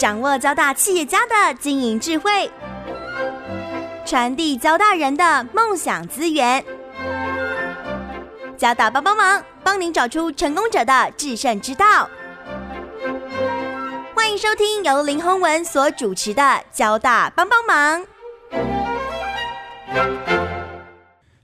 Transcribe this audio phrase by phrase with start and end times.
[0.00, 2.50] 掌握交大企业家的经营智慧，
[4.06, 6.64] 传递交大人的梦想资源。
[8.56, 12.08] 交大帮帮忙，帮您找出成功者的制胜之道。
[14.14, 16.42] 欢迎收听由林宏文所主持的
[16.72, 18.00] 《交大帮帮忙》。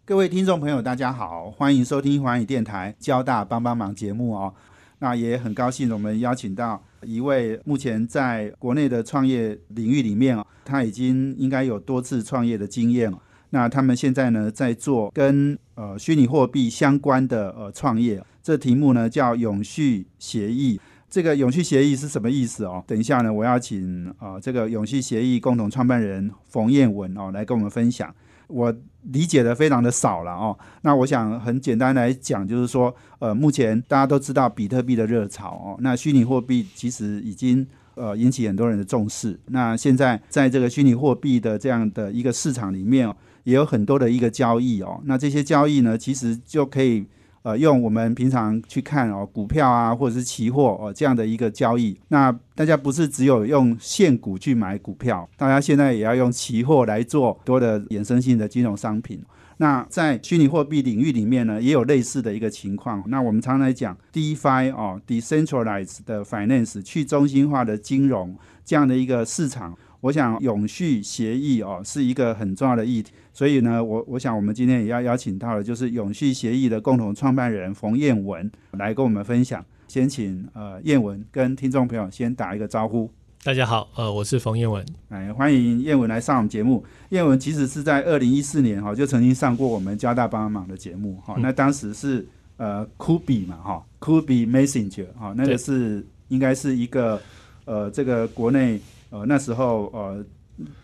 [0.07, 4.55] 各位听众朋友，大家好，欢迎收听华语电台《交大帮帮忙》节目哦。
[5.01, 13.19] 那也很高兴，我们邀请到一位目前在国内的创业领域里面哦，他已经应该有多次创业的经验哦。
[13.51, 20.81] 那他们现在呢，在做跟呃虚拟货币相关的呃创业，这题目呢叫永续协议。
[21.09, 22.83] 这个永续协议是什么意思哦？
[22.87, 28.13] 等一下呢，我要请啊这个永续协议共同创办人冯彦文哦来跟我们分享。
[28.49, 39.39] 我理解的非常的少了哦，那我想很简单来讲，就是说，呃，目前大家都知道比特币的热潮哦，那虚拟货币其实已经呃引起很多人的重视。
[39.47, 47.07] 那现在在这个虚拟货币的这样的一个市场里面哦，也有很多的一个交易哦，那这些交易呢，其实就可以。
[47.47, 59.23] 呃，用我们平常去看哦，股票啊，或者是期货哦，这样的一个交易，那大家不是只有用现股去买股票，大家现在也要用期货来做多的衍生性的金融商品。
[59.59, 63.01] 那在虚拟货币领域里面呢，也有类似的一个情况。
[63.07, 69.79] 那我们常来讲 DeFi 哦，Decentralized Finance 去中心化的金融这样的一个市场。
[70.01, 79.65] 我想永续协议哦是一个很重要的议题，所以呢，我我想我们今天也要邀请到的，就是永续协议的共同创办人冯燕文来跟我们分享。
[79.89, 83.11] 先请呃燕文跟听众朋友先打一个招呼。
[83.43, 86.85] 大家好，呃，我是冯燕文，哎，欢迎燕文来上我们节目。
[87.11, 92.27] 燕文其实是在二零一四年哈就曾经上过我们交大帮忙的节目哈，那当时是
[92.59, 97.21] 呃酷比嘛哈，酷比 Messenger 哈，那个是应该是一个
[97.65, 98.81] 呃这个国内。
[99.11, 100.25] 呃，那时候呃，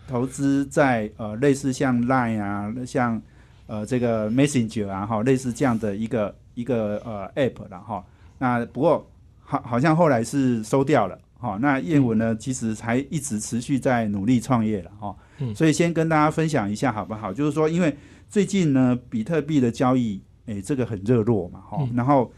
[0.07, 3.21] 投资在呃类似像 Line 啊，像
[3.67, 8.03] 呃这个 Messenger 啊，哈，类似这样的一个一个呃 App 了哈。
[8.39, 9.09] 那不过
[9.41, 11.57] 好好像后来是收掉了哈。
[11.61, 15.15] 那燕文呢，其实还一直持续在努力创业了哈。
[15.39, 15.53] 嗯。
[15.53, 17.33] 所以先跟大家分享一下好不好？
[17.33, 17.95] 就是说，因为
[18.29, 22.31] 最近呢，比特币的交易，哎，这个很热络嘛哈，然后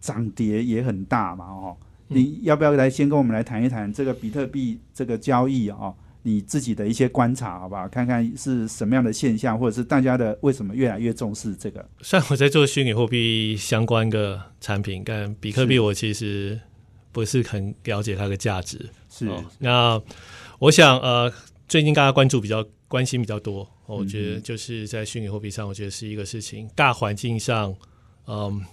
[0.00, 1.76] 涨跌也很大嘛哈。
[2.14, 5.92] 你要不要来先跟我们来谈一谈这个比特币这个交易啊？
[6.24, 7.88] 你自己的一些观察，好不好？
[7.88, 11.84] 看看是什么样的现象，或者是大家的为什么越来越重视这个？
[12.00, 16.60] 虽然我在做虚拟货币相关的产品，但比特币我其实
[17.10, 18.88] 不是很了解它的价值。
[19.10, 20.00] 是那
[20.60, 21.32] 我想呃，
[21.66, 26.70] 最近大家关注比较关心比较多，我觉得就是在虚拟货币上，我觉得是一个事情。
[26.76, 27.74] 大环境上，
[28.28, 28.64] 嗯，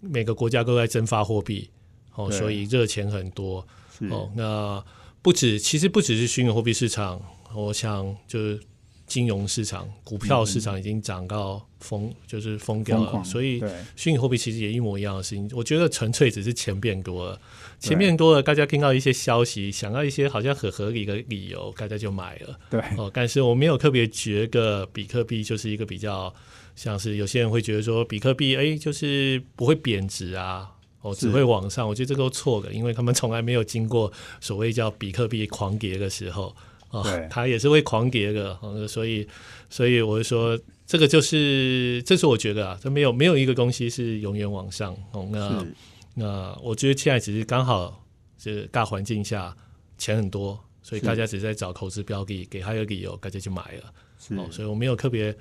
[0.00, 1.68] 每个国家都在增发货币。
[2.14, 3.66] 哦，所以热钱很多
[4.10, 4.30] 哦。
[4.34, 4.84] 那
[5.22, 7.20] 不止，其实不只是虚拟货币市场，
[7.54, 8.60] 我想就是
[9.06, 13.22] 金融市场、股票市场已经涨到疯，就是疯掉了。
[13.24, 13.62] 所以
[13.96, 15.50] 虚拟货币其实也一模一样的事情。
[15.54, 17.40] 我觉得纯粹只是钱变多了，
[17.78, 22.58] 钱变多了，大家听到一些消息，想到一些好像很合理的理由，大家就买了。
[22.70, 26.34] 对哦，但是我没有特别觉得比特币就是一个比较
[26.74, 30.70] 像是有些人会觉得说比特币哎，就是不会贬值啊。
[31.04, 34.10] 哦，只会往上，我觉得这都错的，因为他们从来没有经过
[34.40, 36.56] 所谓叫比特币狂跌的时候
[36.88, 39.28] 啊，它也是会狂跌的，所以，
[39.68, 45.28] 所以我就说，这个就是，这是我觉得啊，这没有没有一个东西是永远往上哦。
[45.30, 45.66] 那
[46.14, 48.02] 那我觉得现在只是刚好
[48.38, 49.54] 是大环境下
[49.98, 53.92] 钱很多，所以大家只是在找投资标的，给他一个理由，大家就买了。
[54.38, 55.36] 哦，所以我没有特别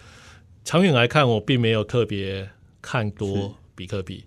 [0.66, 2.50] 长远来看，我并没有特别
[2.81, 4.25] 看多比特币。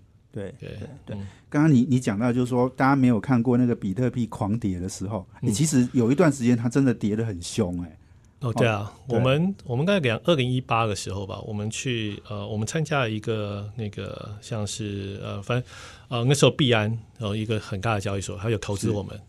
[0.59, 1.17] 对对对，
[1.49, 7.97] 刚刚你你讲到就是说，大家没有看过那个比特币狂跌的时候，你其实有一段时间它真的跌得很凶哎。
[8.39, 15.71] 哦，对啊，我们我们在两二零一八的时候吧，我们去呃，我们参加了一个那个像是呃，反正
[16.07, 16.87] 呃那时候币安
[17.17, 19.19] 然后一个很大的交易所，他有投资我们，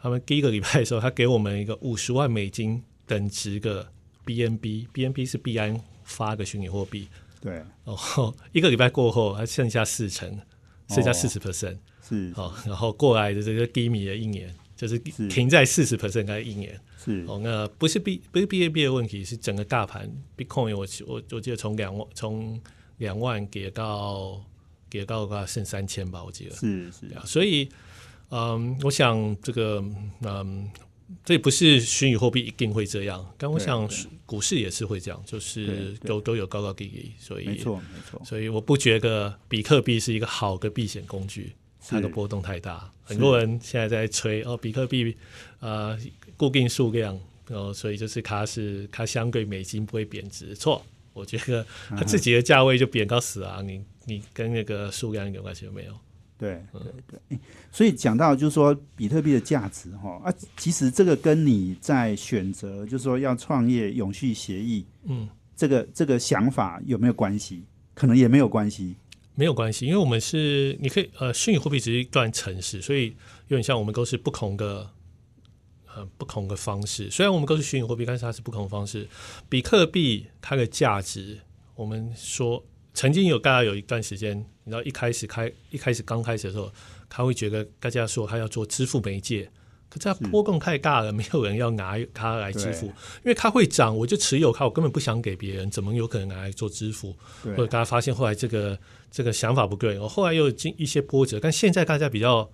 [0.00, 3.84] 他们第一个礼拜的时候，他给我们一个五十万美金等值的
[4.24, 7.08] BNB，BNB 是币安发的虚拟货币。
[7.40, 7.54] 对，
[7.84, 10.38] 然后 一个礼拜过后，还剩下四成，
[10.92, 16.78] 剩下四十 percent，是哦，然后过来的这个低迷的一年，就是停在四十 percent，该一年。
[17.02, 17.24] 是。
[17.26, 22.60] 哦，那不是 B 不是 B A B 的问题，是整个大盘 Bitcoin，我我我记得从两万从
[22.98, 24.40] 两万跌到
[24.90, 26.54] 跌到个剩三千吧，我记得。
[26.54, 27.68] 是是，所以
[28.30, 29.82] 嗯，我想这个
[30.20, 30.70] 嗯。
[31.24, 33.88] 这不是虚拟货币一定会这样，但我想
[34.26, 41.52] 股市也是会这样，就是都都有高高低低，所以没错没错，所以我不觉得比特币是一个好的避险工具。
[41.84, 42.88] 它的波动太大。
[43.02, 45.16] 很多人现在在吹哦，比特币
[45.58, 45.98] 呃
[46.36, 47.18] 固定数量，
[47.48, 50.54] 然哦，所以就是它是它相对美金不会贬值。
[50.54, 50.80] 错，
[51.12, 53.60] 我觉得它自己的价位就贬到死啊！
[53.62, 55.92] 你你跟那个数量一点关系都没有。
[56.42, 57.38] 对对对，
[57.70, 67.62] 所以讲到就是说比特币的价值哈啊，其实这个跟你在选择就是说要创业永续协议，嗯，这个这个想法有没有关系？
[67.94, 68.96] 可能也没有关系，
[69.36, 73.10] 没有关系，因为我们是你可以呃，虚拟货币只是一段程式，所以
[73.46, 74.90] 有点像我们都是不同的
[75.94, 77.08] 呃不同的方式。
[77.08, 79.06] 虽然我们都是虚拟货币，但是它是不同的方式。
[79.48, 81.38] 比特币它的价值，
[81.76, 82.64] 我们说。
[82.94, 86.70] 曾经有大家有一段时间，你知道一开始开一开始刚开始的时候，
[87.08, 89.50] 他会觉得大家说他要做支付媒介，
[89.88, 97.14] 可是它波动太大了，没有人要拿它来支付，因为它会涨，我就持有它，我根本不想给别人，怎么有可能拿来做支付？
[97.42, 98.78] 或者大家发现后来这个
[99.10, 102.50] 这个想法不对，我后来又经一些波折，但现在大家比较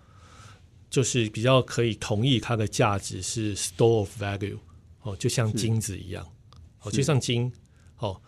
[0.91, 4.59] 就是比较可以同意它的价值是 store of value
[5.03, 6.27] 哦，就像金子一样，
[6.83, 7.53] 哦，就像金
[7.99, 8.21] 哦，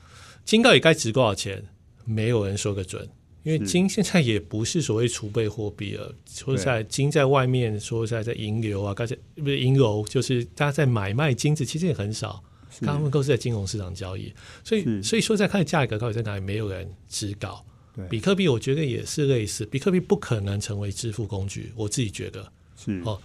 [0.44, 1.64] 金到底该值多少钱？
[2.04, 3.08] 没有人说个准，
[3.42, 6.14] 因为金现在也不是所谓储备货币了。
[6.26, 12.42] 说实在，金在外面说实在在银流啊，刚才不是银流，就是大家在买卖金子，其实也很少，
[12.82, 14.32] 大部分都是在金融市场交易。
[14.64, 17.64] 所以，所以说在看价格到底在哪里，没有人知道。
[18.08, 23.20] 比特币我觉得也是类似，比特币不可能成为支付工具，我自己觉得是哦。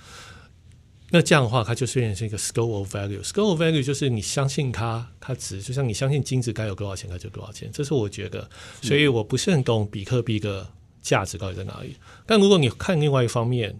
[1.12, 3.22] 那这样的话，它就变成是一个 score of value。
[3.22, 7.69] score of value 就是你相信它，它值，就像你相信金子该有多少钱，它就多少钱。
[7.72, 8.50] 这是我觉得，
[8.81, 10.68] 所以我不是很懂比特币的
[11.02, 11.96] 价值到底在哪里。
[12.25, 13.80] 但如果你看另外一方面，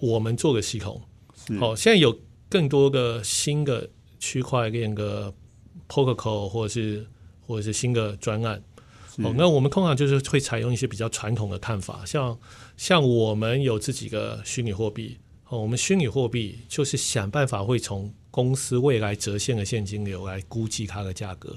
[0.00, 1.00] 我们做个系统，
[1.58, 2.20] 好，现在有
[2.50, 3.88] 更多的新的
[4.20, 5.32] 区块链的
[5.88, 7.06] protocol 或者是
[7.46, 8.62] 或者是新的专案，
[9.16, 12.38] 哦，那我们通常就是会采用一些比较传统的看法，像
[12.76, 15.18] 像我们有自己的虚拟货币。
[15.48, 21.56] 哦，我们虚拟货币就是想办法会从公司未来折现的现金流来估计它的价格。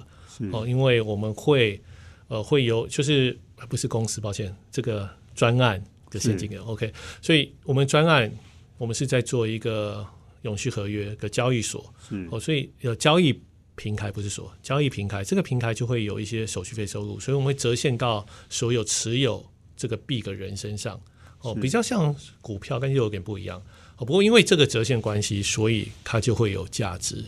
[0.51, 1.81] 哦，因为我们会
[2.28, 3.36] 呃会有就是
[3.69, 6.63] 不是公司，抱歉，这个专案的现金流。
[6.66, 8.31] OK，所以我们专案
[8.78, 10.06] 我们是在做一个
[10.44, 11.92] 永续合约的交易所。
[12.30, 13.42] 哦，所以有交易
[13.75, 19.44] 平台不是说交易平台，这个平台就会有一些手续费收入，所以我们会折现到所有持有
[19.75, 21.01] 这个币的人身上。
[21.42, 23.63] 哦，比较像股票，但又有点不一样。
[23.97, 27.25] 哦，不过因为这个折现关系，所以它就会有价值，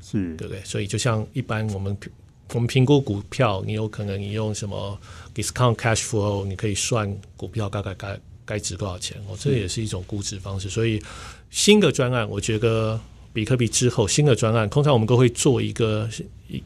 [0.00, 0.62] 是对不对？
[0.64, 1.96] 所以就像一般我们
[2.54, 4.98] 我们评估股票，你有可能你用什么
[5.34, 9.16] discount cash flow，你可以算股票大概该该值多少钱。
[9.28, 10.70] 哦，这也是一种估值方式。
[10.70, 11.02] 所以
[11.50, 12.98] 新的专案，我觉得
[13.34, 16.08] 比特币之后新的专案，通常我们都会做一个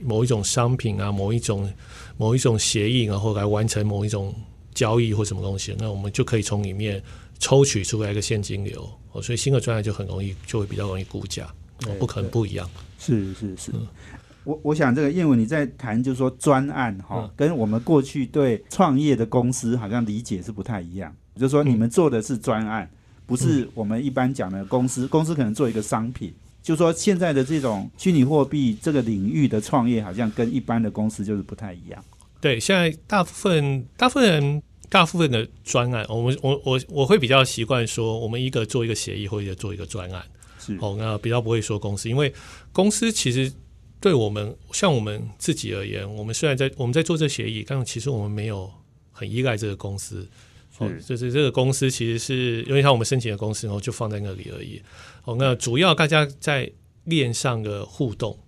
[0.00, 1.68] 某一种商品啊，某一种
[2.16, 4.32] 某一种协议，然后来完成某一种。
[4.74, 7.00] 交易或什么东西，那我们就可以从里面
[7.42, 11.44] 抽取出来一个现金流，哦，所以新的专案就很容易，就会比较容易估价，
[11.86, 12.70] 哦，不可能不一样。
[13.00, 13.72] 是是是，
[14.44, 22.88] 我我想这个燕文你在谈，就是说专案哈，跟我们过去对创业的公司好像理解是不太一样，就是说你们做的是专案，
[23.26, 32.04] 不是我们一般讲的公司，公司可能做一个商品，就说现在的这种虚拟货币这个领域的创业，好像跟一般的公司就是不太一样。
[32.40, 34.62] 对，现在大部分大部分人
[34.92, 40.22] 大部分的专案，我们我我我会比较习惯说，我们一个做一个协议，或者做一个专案，
[40.58, 42.30] 是哦，那比较不会说公司，因为
[42.72, 43.50] 公司其实
[43.98, 48.70] 对我们像我们自己而言，我们虽然在我们在做这协议，但其实我们没有
[49.10, 50.28] 很依赖这个公司，
[50.76, 54.82] 哦，就是这个公司其实是因为像我们申请的公司，然后就放在那里而已。
[55.24, 56.70] 哦，那主要大家在
[57.04, 58.38] 链上的互动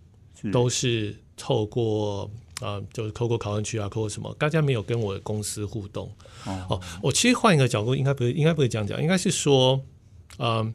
[0.52, 2.30] 都是透过。
[2.64, 4.34] 啊，就是透过考问区啊，透过什么？
[4.38, 6.10] 大家没有跟我的公司互动
[6.46, 6.80] 哦。
[7.02, 9.78] 我其实换一个角度，应该不是，应该不是这样讲，应该是说，
[10.38, 10.72] 嗯，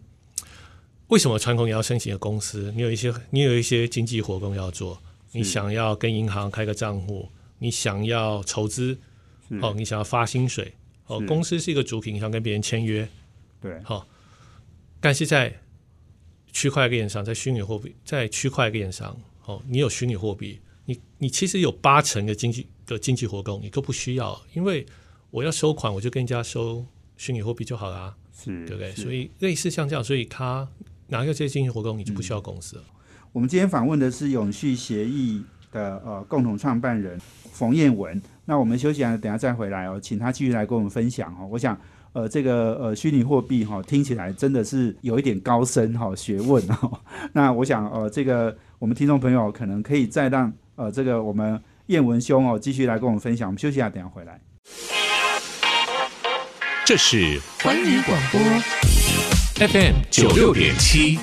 [1.07, 2.71] 为什么传统也要申请的公司？
[2.75, 7.27] 你有一些，你有一些经济活动要做，你想要跟银行开个账户，
[7.57, 8.95] 你想要筹资，
[9.59, 10.71] 哦，你想要发薪水，
[11.07, 13.09] 哦，公司是一个主品，你想跟别人签约，
[13.59, 14.05] 对，好，
[14.99, 15.59] 但是在
[16.51, 20.59] 区块链上，在虚拟货币，在区块链上，哦，你有虚拟货币。
[20.89, 24.83] 你你其实有八成的经济的经济活动，你都不需要，因为
[25.29, 26.83] 我要收款，我就跟人家收
[27.15, 28.91] 虚拟货币就好啦，是对不对？
[28.93, 30.67] 所以类似像这样，所以他
[31.09, 32.83] 拿个这些经济活动，你就不需要公司了。
[33.31, 41.47] 我们今天访问的是永续协议的呃共同创办人冯彦文，那我们休息啊，等下再回来哦，请他继续来跟我们分享哦。
[41.51, 41.79] 我想
[42.13, 46.99] 呃这个呃虚拟货币哈，听起来真的是有一点高深哈学问哦。
[47.33, 50.51] 那我想呃这个我们听众朋友可能可以再让。
[50.79, 53.49] 呃，这个我们燕文兄哦，继续来跟我们分享。
[53.49, 54.39] 我们休息一下，等下回来。
[56.85, 58.39] 这是环宇广播
[59.67, 61.19] FM 九六点七。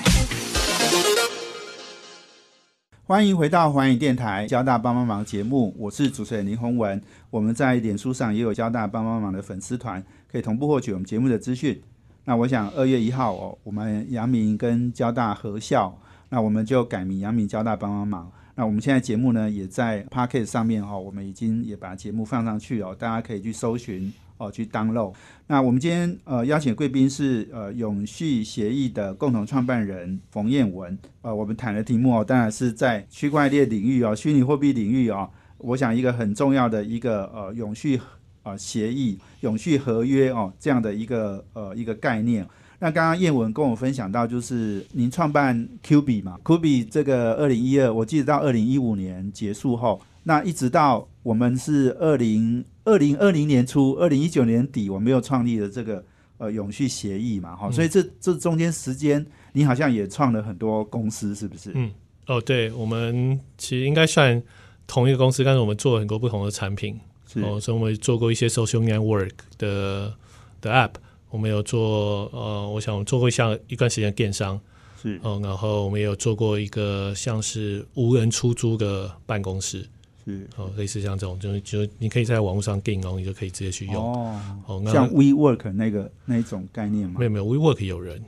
[3.07, 7.01] 欢迎回到环宇电台交大帮帮忙节目，我是主持人林宏文。
[7.31, 11.81] 我们在脸书上也有交大帮帮忙的粉丝团，可以同步获取我们节目的资讯。
[12.25, 15.99] 那我想二月一号哦，我们阳明跟交大合校，
[16.29, 18.31] 那我们就改名阳明交大帮帮忙。
[18.59, 25.13] 那我们现在节目呢，也在 p o c k e t 上面哦，我们已经也把节目放上去哦，大家可以去搜寻哦，去 download。
[25.45, 30.97] 那我们今天呃邀请贵宾是呃永续协议的共同创办人冯彦文。
[31.21, 38.01] 呃，我们谈的题目哦，当然是在区块链领域哦，虚拟货币领域哦，我想一个很重要的一个呃永续
[38.41, 42.43] 呃协议、永续合约哦这样的一个呃一个概念。
[42.79, 56.05] 那刚刚燕文跟我分享到，就是您创办 Q B 嘛，Q B 这个二零一二，我记得到二零一五年结束后，那一直到我们是二零二零二零年初，二零一九年底，我们又创立了这个
[56.37, 61.71] 呃永续协议嘛，哈，所以这这中间时间，你好像也创了很多公司，是不是？
[61.73, 61.89] 嗯，
[62.27, 64.39] 哦，对，我们其实应该算
[64.85, 66.99] 同一个公司，但是我们做了很多不同的产品，
[67.41, 70.13] 哦，所以我们做过一些 social network 的
[70.61, 70.91] 的 app。
[71.29, 74.59] 我们有做呃，我想做过像一段时间电商，
[75.01, 79.85] 是嗯，然后我们也有做过一个像是无人出租的办公室，
[80.25, 87.15] 是哦，类似像这种，就就你可以在网络上订哦，你就可以直接去用哦，哦，像 WeWork 那个那一种概念吗？
[87.19, 88.23] 没有没有，WeWork 有人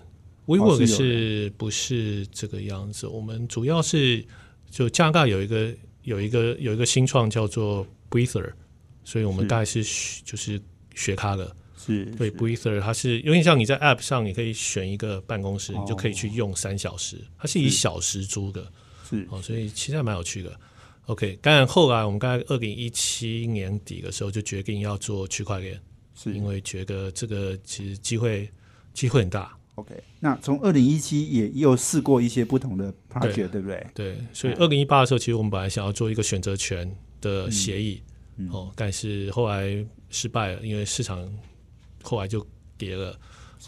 [0.45, 3.07] ，WeWork 是不是这个样子？
[3.07, 4.25] 我们主要是
[4.69, 8.51] 就加拿大有一个有一个有一个新创叫做 Breather，
[9.05, 9.81] 所以我们大概是
[10.25, 10.61] 就是
[10.93, 11.55] 学它的。
[11.81, 17.17] 是对，Breather，它是有点像你在 App 上，你可以选一个办公室，你就可以去用三小时。
[17.37, 18.69] 它是以小时租的，
[19.09, 20.59] 是哦，所以其实还蛮有趣的。
[21.05, 25.79] OK，当然后来我们刚才二零一七年底的时候就决定要做区块链，
[26.15, 28.51] 是因为觉得这个其实机会
[28.93, 29.57] 机会很大。
[29.75, 33.87] OK，那从二零一七也有试过一些不同的 project，对不对？
[33.95, 38.03] 对，所以二零一八的时候，其实我们本来想要做一个选择权的协议，
[38.51, 41.25] 哦，但是后来失败了，因为市场。
[42.01, 42.45] 后来就
[42.77, 43.17] 跌了，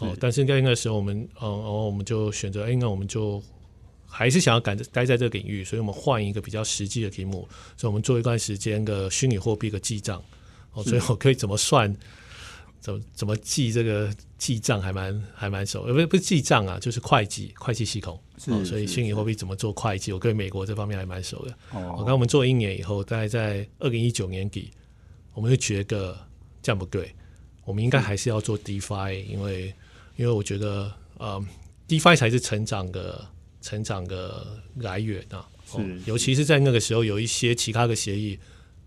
[0.00, 3.42] 哦，但是在那个时候，我们，嗯，然后我们就选择，哎，那我们就
[4.06, 10.22] 还是想要赶待在这个领域，所以我们换一个比较实际的题目，所以我们做一段时间的虚拟货币的记账，
[10.72, 11.94] 哦，所以我可以怎么算，
[12.80, 21.52] 怎么怎么记这个记账还蛮还蛮熟，呃，不是不是记账啊，就是会计会计系统，哦，所以虚拟货币怎么做会计，我对美国这方面还蛮熟的。
[21.72, 24.70] 哦，我刚我们做一年以后，大概在二零一九年底，
[25.34, 26.18] 我们就觉得
[26.60, 27.14] 这样不对。
[27.64, 29.74] 我们应该还是要做 DeFi，因为
[30.16, 31.44] 因为我觉得呃
[31.88, 33.26] ，DeFi 才是成长的
[33.60, 35.48] 成长的来源啊。
[35.64, 38.38] 是，尤其是在那个时候，有一些其他的协议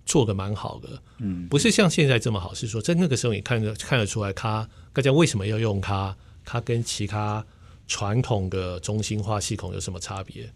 [0.06, 1.02] 做的蛮好的。
[1.20, 6.16] 嗯，不是像现在这么好，是说在那个时候你看得看得出来，它大家为什么要用它？
[6.44, 7.44] 它跟其他
[7.88, 10.48] 传统的中心化系统有什么差别？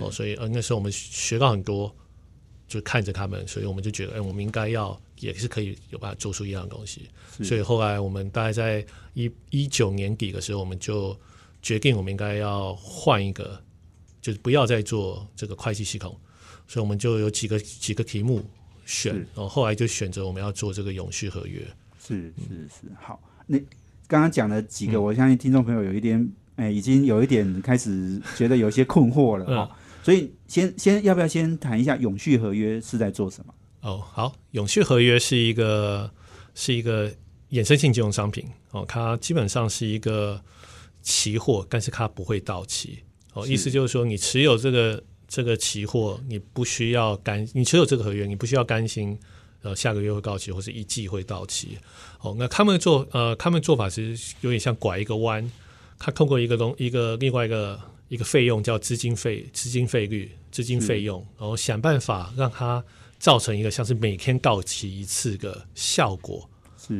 [0.00, 1.94] 哦，所以呃那时候我们学到很多，
[2.68, 5.00] 就看着他们，所以我们就觉得，哎，我们应该要。
[5.20, 7.08] 也是可以有办法做出一样的东西，
[7.42, 11.16] 所以后来我们大概在一一九年底的时候，我们就
[11.62, 13.58] 决定我们应该要换一个，
[14.20, 16.14] 就是不要再做这个会计系统，
[16.66, 18.44] 所以我们就有几个几个题目
[18.84, 21.64] 选，然后后来就选择我们要做这个永续合约。
[22.04, 23.56] 是是是，好，那
[24.08, 29.70] 刚刚讲了几个，我相信听众朋友有一点，哎，已经有一点开始觉得有些困惑了哦。
[30.04, 33.54] 所以先先要不要先谈一下永续合约是在做什么？
[33.80, 36.10] 哦，好，永续合约是一个
[36.54, 37.10] 是一个
[37.50, 40.38] 衍生性金融商品哦，它基本上是一个
[41.00, 42.98] 期货，但是它不会到期
[43.32, 43.46] 哦。
[43.46, 49.18] 意思就是说，你持有这个这个期货，你不需要担，你持有这个合约，你不需要担心
[49.62, 51.78] 呃下个月会到期，或者一季会到期
[52.20, 52.36] 哦。
[52.38, 55.50] 那他们做呃，他们做法其实有点像拐一个弯，
[55.98, 62.84] 他通过一个东一个另外一个一个费用叫资金费资金费率资金费用，然后想办法让它。
[63.16, 66.46] 造成一个像是每天到期一次的效果，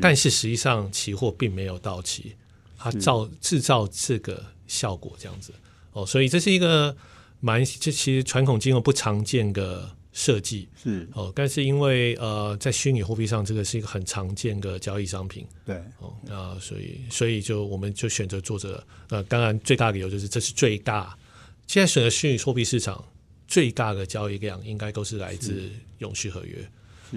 [0.00, 2.34] 但是实际上期货并没有到期，
[2.78, 5.52] 它造制造这个效果这样子。
[5.92, 6.96] 哦，所以这是一个
[7.40, 10.66] 蛮这其实传统金融不常见的设计。
[10.83, 11.06] 是。
[11.12, 15.47] 哦，但是因为呃在虚拟货币上这个是一个很常见的交易商品。
[15.66, 15.76] 对。
[15.99, 21.14] 哦那，所以所以就我们就选择做这呃，当然最大的理由就是这是最大
[21.66, 23.04] 现在选择虚拟货币市场。
[23.47, 26.66] 最大的交易量应该都是来自永续合约。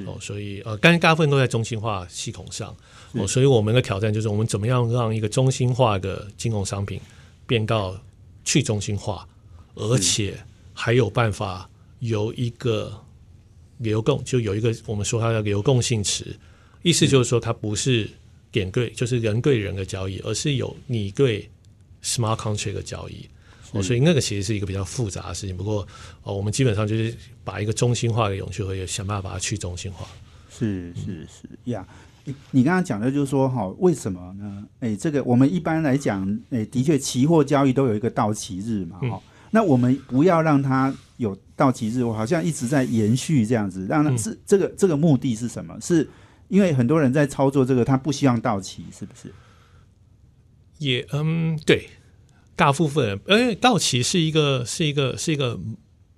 [0.05, 2.75] 哦，所以呃，但大部分都在中心化系统上。
[3.13, 6.99] 哦，所以我们的挑战就是我们怎么样让一个中心化的金融商品
[7.47, 7.97] 变到
[8.43, 9.25] 去中心化，
[9.75, 10.37] 而且
[10.73, 11.67] 还有办法
[11.99, 13.03] 有一个
[13.77, 16.35] 流共，就有一个我们说它的流共性池，
[16.81, 18.09] 意思就是说它不是
[18.51, 21.49] 点对，就是人对人的交易，而是有你对
[22.03, 23.27] smart contract 的交易。
[23.71, 25.55] 哦，所以那个其实是一个比较复杂的事情。
[25.55, 25.85] 不过
[26.23, 27.13] 哦，我们基本上就是
[27.43, 30.07] 把一个中心化的永续合约想办法把它去中心化。
[30.49, 31.85] 是是是呀。
[32.51, 34.65] 你刚刚讲的就是说，哈，为什么呢？
[34.81, 39.21] 哎，这个我们一般来讲，哎，的确，期货交易都有一个到期日嘛，哈。
[39.51, 45.77] 那我们不要让它有到期日，我好像一直在延续这样子，让它是这个这个目的是什么？
[45.81, 46.07] 是
[46.47, 49.33] 因为很多人在操作这个，他不希望到期，是不是？
[50.77, 51.89] 也嗯，对，
[52.55, 55.59] 大部分人，因为到期是一个是一个是一个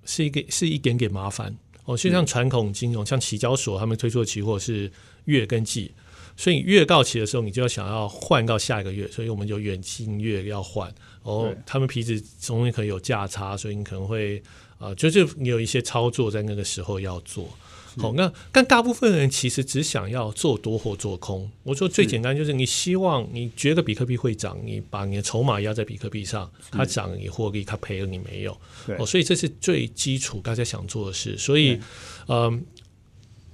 [0.04, 4.90] 是一个是一点点麻烦哦，就像传统金融，像期交所他们推出的期货是
[5.24, 5.92] 月跟季。
[6.36, 10.90] 所以月到期的时候，你就要想要换到下一个月，所以我们就远近月要换。
[11.22, 14.42] 哦他们皮子中间可能有价差，所以你可能会
[14.80, 17.48] 啊，就是你有一些操作在那个时候要做。
[17.96, 21.48] 好，那但大部分人其实只想要做多或做空。
[21.62, 28.60] 我说最简单就是你希望你觉得比特币会涨，你把你的筹码压在比特币上，它涨你获利，它赔了你没有。
[28.98, 31.38] 哦，所以这是最基础大家想做的事。
[31.38, 31.78] 所以，
[32.26, 32.64] 嗯。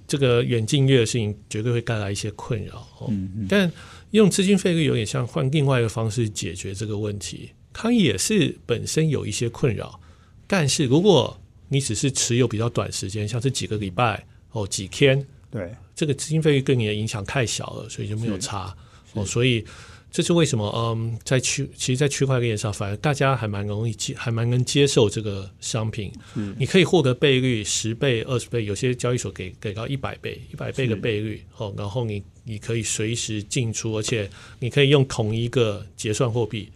[0.08, 3.12] 这个远近月的事情绝对会带来一些困扰哦，
[3.48, 3.68] 但
[4.12, 9.98] 用资金费率有点像换另外一个方式解决这个问题，它也是本身有一些困扰。
[10.46, 11.38] 但是如果
[11.68, 18.76] 你只是持有比较短时间，像是几个礼拜哦几天，对这个资金费率对你的影响太小了，所以就没有差
[19.14, 19.64] 哦，所以。
[20.08, 20.66] 这是为什么？
[20.74, 26.10] 嗯，在区其实，在区块链上，反而大家还蛮容易接，还蛮能接受这个商品。
[26.36, 31.44] 嗯，你可以获得倍率十倍、二十倍，有些交易所给给到一百倍、一百倍的倍率。
[31.58, 36.70] 哦，然后你你可以随时进出，而且你可以用同一个结算货币。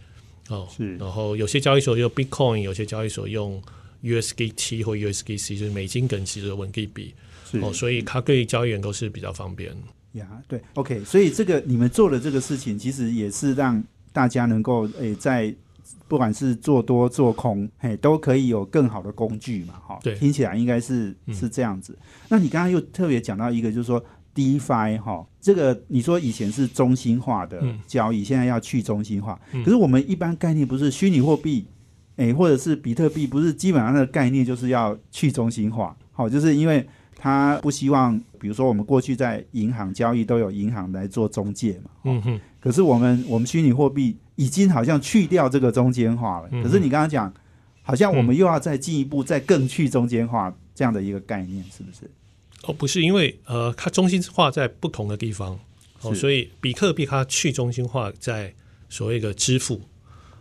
[0.51, 0.95] 哦，是。
[0.97, 3.61] 然后有些交易所用 Bitcoin，有些交易所用
[4.03, 7.13] USDT 或 USDC，就是美金跟其实稳定币。
[7.61, 9.75] 哦，所以它对交易员都是比较方便。
[10.13, 13.81] 呀，对，OK，所以这个你们做的这个事情，其实也是让
[14.13, 15.53] 大家能够诶，在
[16.07, 19.99] 不管是做多做空，嘿，都可以有更好的工具嘛，哈。
[20.03, 21.97] 对，听起来应该是是这样子。
[22.27, 24.03] 那你刚刚又特别讲到一个，就是说
[24.35, 29.39] DeFi 哈，这个你说以前是中心化的交易，现在要去中心化。
[29.51, 31.67] 可是我们一般概念不是虚拟货币，
[32.15, 36.87] 诶，或者是比特币，不是基本上的概念就是要去中心化，好，就是因为。
[37.23, 41.91] 它不希望，比如说我们过去在银行交易都有银行来做中介嘛。
[42.05, 42.39] 嗯哼。
[42.59, 46.49] 可是我们我们虚拟货币已经好像去掉这个中间化了。
[46.63, 47.31] 可是你刚刚讲，
[47.83, 52.09] 好像我们又要再进一步再更去中间化这样的一个概念，是不是？
[52.63, 55.59] 哦，不是，因为呃，它中心化在不同的地方
[56.01, 58.53] 哦，所以比特币它去中心化在
[58.89, 59.81] 所谓的支付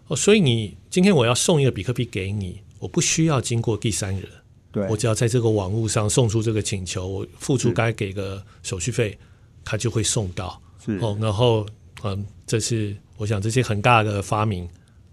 [0.08, 4.28] 哦，所以你今天我要送一个比特币给你，我不需要经过第三人。
[4.72, 9.18] 对我只要在这个网络上送出这个请求，我付出该给的手续费，
[9.64, 10.62] 它就会送到。
[11.00, 11.66] 哦，然后
[12.04, 14.68] 嗯，这是我想这些很大的发明，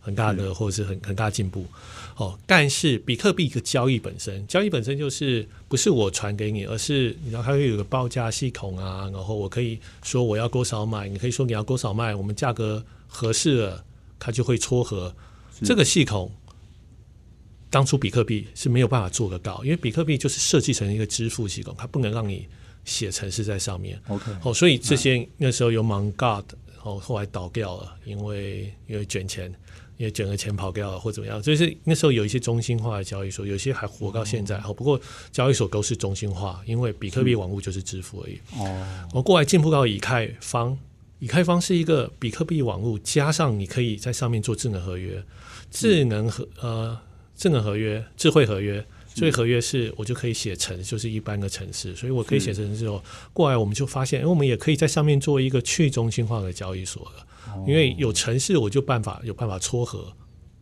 [0.08, 1.66] 很大的或者是很很大进步。
[2.16, 13.84] 哦，但是比特币一个交易本身，交易本身就是不是我传给你，而是你知道它会有个报价系统啊，然后我可以说我要多少买，你可以说你要多少卖，我们价格合适了，
[14.18, 15.14] 它就会撮合
[15.62, 16.32] 这个系统。
[17.70, 22.48] 当初比特币是没有办法做得到，因为比特币就是设计成一个支付系统，它不能让你
[22.86, 24.02] 写程式在上面。
[24.08, 29.54] OK，哦，所以这些那时候有 n g o d 哦，后来倒掉了，因为因为卷钱，
[29.98, 31.42] 因为卷了钱跑掉了或怎么样。
[31.42, 34.58] 就是那时候有一些中心化的交易所，有些还活到现在。
[34.60, 35.00] 哦，不过
[35.32, 38.40] 交易所都是中心化，因为比特币网络就是支付而已。
[38.58, 40.78] 哦，我过来进步到以太坊，
[41.20, 45.24] 以太坊是一个比特币网络，加上你可以在上面做智能合约，
[45.70, 46.98] 智能合呃。
[47.40, 48.84] 智能合约、智慧合约、
[49.18, 53.04] 智慧合约是我就可以写成，就是一般的城市，所以我可以写成之后
[53.34, 57.26] 过来，我们就发现，因为我们也可以在上面做一个去中心化的交易所了。
[57.66, 60.14] 因为有城市，我就办法有办法撮合，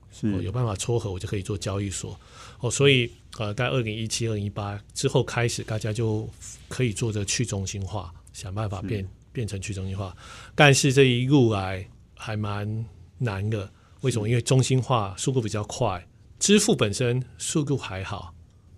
[0.10, 2.18] 是有办法撮合，我就可以做交易所。
[2.62, 6.30] 哦，所以呃，在二零一七、二零一八之后开始，大家就
[6.70, 10.16] 可以做这去中心化，想办法变变成去中心化。
[10.56, 12.86] 但是这一路来还蛮
[13.18, 14.30] 难的，为什么？
[14.30, 16.08] 因为中心化速度比较快。
[16.38, 18.34] 支付本身速度还好，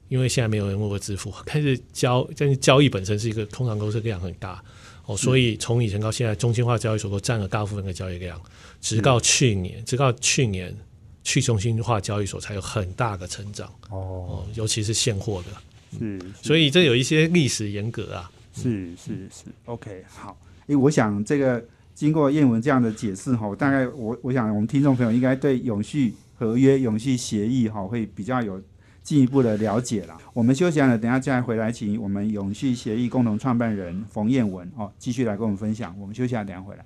[0.09, 1.33] 因为现在没有人用过支付。
[1.45, 4.63] 但是交，但是交易本身是一个通常都是量很大
[5.05, 8.39] 哦，所以从以前到现在，中心化交易所都占了大部分的交易量。
[8.79, 10.75] 直到去年，直到去年，
[11.23, 18.31] 去中心化交易所才有很大的成长哦，尤其是现货的，是，所以这有一些历史严格啊。
[18.55, 26.13] 是是是，OK，好，因为我想这个经过燕文这样的解释哈，大概我我想我们听众朋友应该对永续。
[26.39, 28.61] 合约、永续协议，哈，会比较有
[29.07, 30.17] 进一步的了解了。
[30.33, 35.95] 我们休息了，等下再回来，请我们永续协议共同创办人冯燕文哦，继续来跟我们分享。
[35.97, 36.83] 我们休息下，等下回来。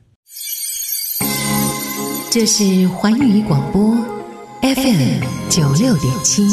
[2.29, 3.95] 这是环宇广播
[4.61, 6.43] FM 九六点七。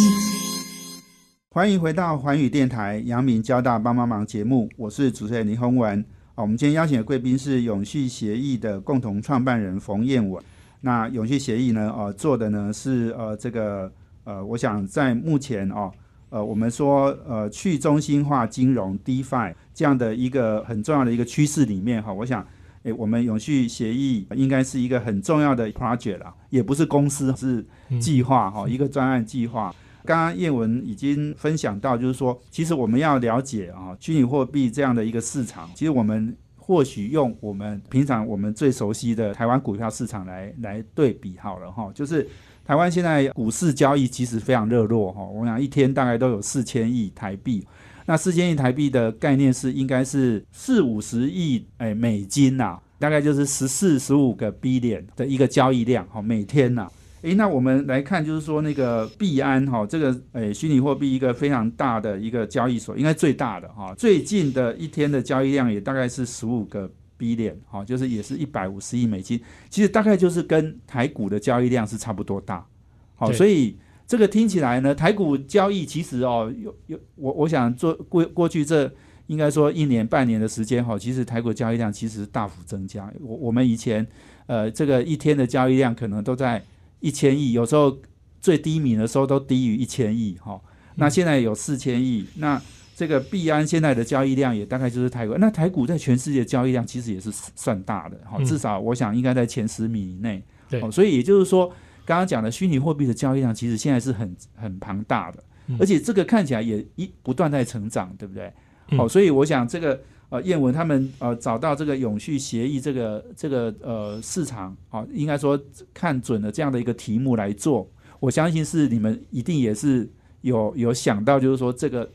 [1.51, 6.03] 欢迎回到环宇电台阳明交大帮帮忙节目，我是主持人林宏文。
[6.35, 10.43] 啊，我们今天邀请的贵宾是永续协议的共同创办人冯燕文。
[10.81, 13.93] 那永续协议呢，呃，做的呢是呃这个
[14.29, 15.91] 呃，我想在目前哦，
[16.29, 22.47] 呃，我们说呃去中心化金融 DeFi 这样的一个很重要的一个趋势里面哈，我想，
[22.83, 27.65] 诶，我们永续协议应该是一个很重要的 project 啦，也不是公司是
[27.99, 29.75] 计划哈，一个专案计划。
[30.05, 42.29] 刚刚叶文已经分享到，就是说，其实我们要了解啊，虚拟货币这样的一个市场，其实我们或许用我们平常我们最熟悉的台湾股票市场来来对比好了哈，就是
[42.69, 47.67] 台湾现在股市交易其实非常热络哈，我想一天大概都有四千亿台币，
[48.05, 56.87] 那四千亿台币的概念是应该是四五十亿哎美金呐，大概就是十四十五个 B 点的一个交易量哈，每天呐。
[57.23, 63.95] 诶，那我们来看，就是说那个币安哈，这个诶虚拟货币一个非常大的一个交易所，应该最大的哈。
[63.97, 69.39] 最近的一天的交易量也大概是十五个 B 点，哈，就是也是一百五十亿美金。
[69.69, 72.67] 其实大概就是跟台股的交易量是差不多大。
[73.15, 73.77] 好，所以
[74.07, 78.91] 这个听起来呢，台股交易其实哦，有有我我想做过过去这
[79.27, 83.13] 应该说一年半年的时间哈，其实台股交易量其实大幅增加。
[83.21, 84.07] 我我们以前
[84.47, 86.65] 呃这个一天的交易量可能都在。
[87.01, 87.97] 一千亿，有时候
[88.41, 90.61] 最低迷的时候都低于一千亿哈。
[90.97, 92.61] 那现在有四千亿，那
[92.99, 95.37] 这个币安现在的交易量也大概就是台股。
[95.39, 100.43] 那台股在全世界交易量其实也是算大的哈，至少我想应该在前十米以内。
[100.69, 101.69] 对，所以也就是说，
[102.05, 105.45] 刚刚讲的虚拟货币的交易量其实现在是很很庞大的，
[105.79, 108.53] 而且这个看起来也一不断在成长，对不对？
[108.97, 110.01] 好，所以我想这个。
[110.31, 115.59] 呃，燕文他们呃找到这个永续协议这个这个呃市场啊，应该说
[115.95, 120.07] 看准了这样的一个题目来做，我相信是你们一定也是
[120.43, 122.07] 有有想到，就是说这个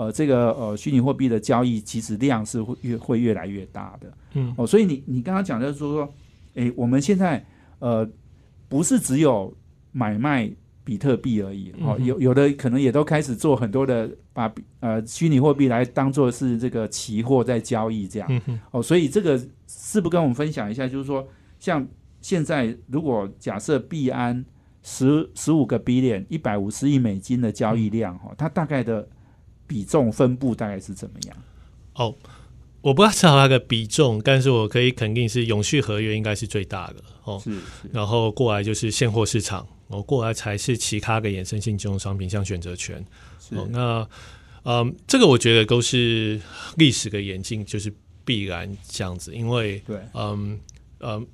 [0.00, 6.14] 呃这个呃虚拟货币的交易其实量是会越会越来越大的，嗯，哦，所以你你刚刚讲的就是说，
[6.54, 7.44] 诶，我们现在
[7.80, 8.08] 呃
[8.68, 9.54] 不是只有
[9.92, 10.50] 买卖。
[10.82, 21.24] 比特币而已，哦，有有的可能也都开始做很多的，把呃虚拟货币来当做是这个期货在交易这样，哦，所以这个是不跟我们分享一下，就是说，
[21.60, 21.86] 像
[22.20, 24.44] 现在如果假设币安
[24.82, 29.06] 十十五个 B 链一百五十亿美金的交易量，哈，它大概的
[29.70, 31.36] 比重分布大概是怎么样？
[31.94, 32.12] 哦，
[32.80, 37.56] 我不知道它的比重，但是我可以肯定是永续合约应该是最大的哦，是，
[37.92, 39.64] 然后过来就是现货市场。
[39.86, 43.04] 哦，过来才是其他的衍生性金融商品，像选择权。
[43.50, 44.08] 哦，那
[44.64, 46.40] 嗯，这个我觉得都是
[46.76, 47.92] 历史的演进，就是
[48.24, 49.34] 必然这样子。
[49.34, 50.58] 因为对，嗯
[51.00, 51.26] 嗯，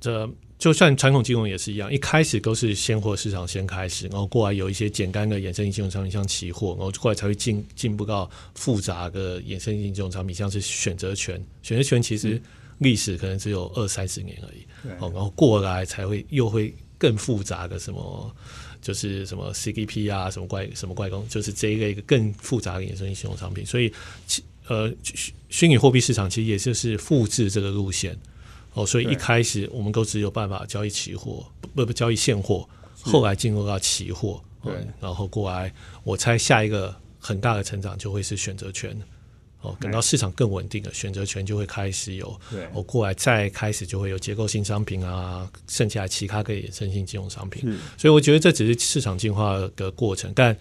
[0.00, 11.40] 这就算传统金融也是一样，一开始都是现货市场先开始，然后过来有一些简单的衍生性金融产品，像期货，然后过来才会进进步到复杂的衍生性金融产品，像是选择权。
[11.62, 12.40] 选择权其实
[12.78, 14.90] 历史可能只有二三十年而已。
[14.98, 16.74] 哦，然后过来才会又会。
[17.00, 18.34] 更复杂的什么，
[18.82, 23.64] 就是什么 CDP 啊，什么怪什么怪工，就是这一个一个更复杂的衍生性金融产品。
[23.64, 23.92] 所以，
[24.66, 28.18] 呃，虚虚拟货币市场其实也就是复制这个路线
[28.72, 28.86] 哦。
[28.86, 32.68] 所以一开始我们都只有办法交易期货，不不交易现货，
[33.00, 35.72] 后来进入到期货，对，然后过来，
[36.04, 38.98] 我猜下一个很大的成长就会是选择权。
[39.60, 42.40] 哦，等到市场更稳定了，选择权就会开始有，
[42.72, 47.76] 我过来再开始就会有结构性商品啊，剩下其他可以衍生性金融商品。
[47.96, 50.32] 所以我觉得这只是市场进化的过程。
[50.32, 50.56] 但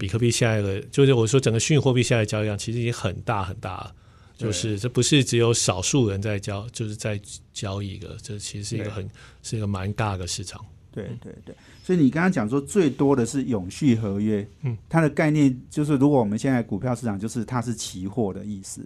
[0.00, 3.94] 比特币现在的，就是我说整个虚拟货币现在的交易量其实已经很大很大了，
[4.40, 7.20] 就是这不是只有少数人在交，就是在
[7.52, 9.08] 交易的，这其实是一个很
[9.42, 10.64] 是一个蛮大的市场。
[10.92, 11.54] 对对对。
[11.84, 18.84] 所以你刚刚讲说最多的是永续合约，嗯，它的概念就是如果我们现在股票市场就是它是期货的意思，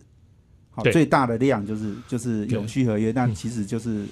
[0.70, 4.06] 好，最大的量就是就是永续合约，但其实就是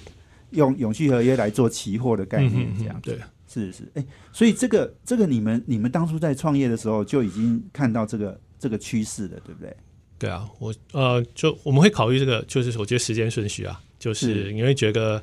[0.51, 9.75] 用永续合约来做期货的概念这样，对，是是，哎，所以这个这个你们你们当初在创业的时候就已经看到这个这个趋势了，对不对？
[10.23, 15.21] 对啊，我呃，就我们会考虑这个，就是我觉得时间顺序啊，就是你会觉得，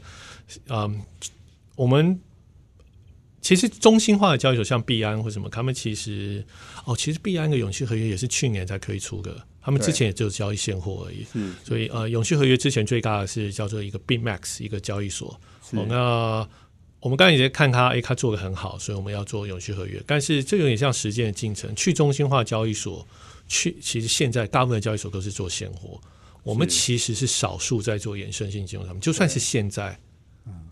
[0.68, 1.00] 嗯，
[1.74, 2.20] 我们。
[3.42, 6.44] 其实中心化的交易所像币安或什么，他们其实
[6.84, 11.24] 哦，其实币安的永续合约也是去年才推出的，他们之前也就交易现货而已。
[11.32, 15.40] 嗯所以呃，永续合约之前最大的是叫做一个 BMax 一个交易所。
[15.70, 16.46] 哦，那
[17.00, 20.02] 我们刚才也在看他，哎，他做的很好，所以我们要做永续合约。
[20.06, 23.08] 但是这有点像时间的进程，去中心化交易所
[23.50, 26.00] 去，其实现在大部分交易所都是做现货，
[26.42, 29.94] 我们其实是少数在做衍生性金融上面，就算是现在。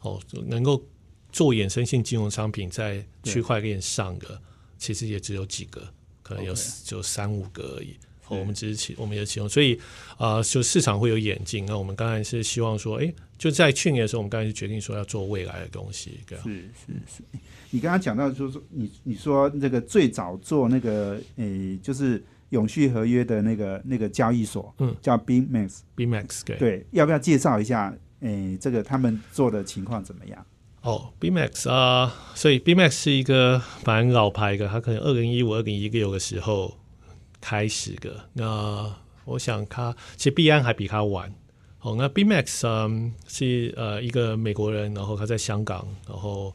[0.00, 0.82] 哦，能够
[1.30, 4.40] 做衍生性金融商品在区块链上的，
[4.78, 5.86] 其实也只有几个，
[6.22, 6.54] 可能有
[6.92, 7.96] 有三五个而已。
[8.28, 9.74] 哦我们只是其我们也其中，所以
[10.16, 11.66] 啊、呃就市场会有演进。
[11.66, 16.42] 那我们刚才是希望说，哎，就在去年的时候，我们刚才就决定说要做未来的东西，对啊。
[16.44, 17.22] 是是是，
[17.70, 27.94] 你刚刚讲到就是说，你你说那个最早做那个诶、就是永续合约的那个那个交易所，嗯，叫 BMax，BMax 对对，要不要介绍一下？
[28.20, 30.44] 诶、这个他们做的情况怎么样？
[30.82, 36.76] 哦，BMax 啊、所以 BMax 是一个蛮老牌的，它可能二零一五、二零一六的时候
[37.40, 38.28] 开始的。
[38.32, 38.92] 那
[39.24, 41.32] 我想它其实币安还比它晚。
[41.80, 46.52] 哦，那 BMax 嗯是呃一个美国人，然后他在香港，然后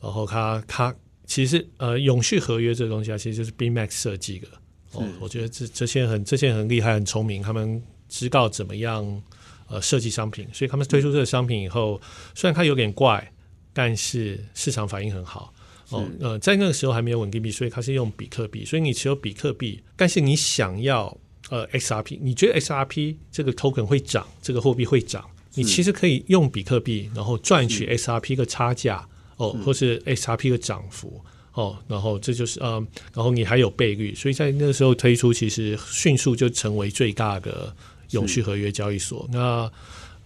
[0.00, 4.48] 然后他他其实呃永续合约这个东西啊，其实就是 BMax 设计的。
[4.92, 9.22] 哦，我觉得这这些很这些很厉害，很聪明，他们知道怎么样
[9.68, 12.00] 呃设计商品，所以他们推出这个商品以后，
[12.34, 13.32] 虽然它有点怪，
[13.72, 15.52] 但是市场反应很好。
[15.90, 21.16] 哦，呃，在那个时候还没有稳定币，所以它是用比特币，所以你持有比特币，但是你想要
[21.50, 29.04] 呃 XRP，你觉得 XRP 这个 token 会涨，这个货币会涨，你其实可以用比特币，然后赚取 XRP 的差价
[29.36, 31.20] 哦，或是 XRP 的涨幅。
[31.52, 37.74] 哦，然后这就是嗯，然后你还有倍率，所以在那个时候推出，其实迅速就成为最大的
[38.10, 39.28] 永续合约交易所。
[39.32, 39.70] 那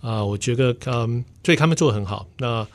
[0.00, 2.28] 啊、我觉得嗯，所以他们做的很好。
[2.36, 2.66] 那